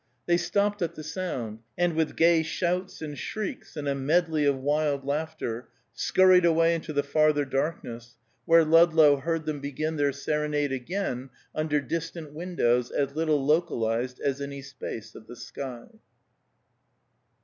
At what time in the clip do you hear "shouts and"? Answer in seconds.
2.41-3.15